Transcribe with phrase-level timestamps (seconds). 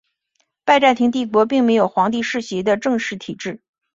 [0.65, 3.61] 拜占庭帝国并没有皇帝世袭的正式体制。